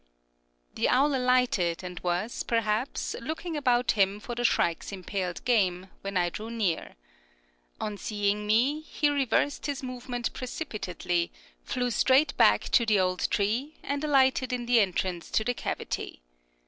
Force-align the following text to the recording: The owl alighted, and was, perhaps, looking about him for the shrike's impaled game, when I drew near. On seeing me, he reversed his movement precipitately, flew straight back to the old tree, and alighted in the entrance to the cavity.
The 0.73 0.89
owl 0.89 1.13
alighted, 1.13 1.83
and 1.83 1.99
was, 1.99 2.41
perhaps, 2.41 3.15
looking 3.21 3.55
about 3.55 3.91
him 3.91 4.19
for 4.19 4.33
the 4.33 4.43
shrike's 4.43 4.91
impaled 4.91 5.45
game, 5.45 5.89
when 6.01 6.17
I 6.17 6.31
drew 6.31 6.49
near. 6.49 6.95
On 7.79 7.99
seeing 7.99 8.47
me, 8.47 8.79
he 8.81 9.09
reversed 9.11 9.67
his 9.67 9.83
movement 9.83 10.33
precipitately, 10.33 11.31
flew 11.65 11.91
straight 11.91 12.35
back 12.35 12.61
to 12.69 12.83
the 12.83 12.99
old 12.99 13.29
tree, 13.29 13.75
and 13.83 14.03
alighted 14.03 14.51
in 14.51 14.65
the 14.65 14.79
entrance 14.79 15.29
to 15.29 15.43
the 15.43 15.53
cavity. 15.53 16.23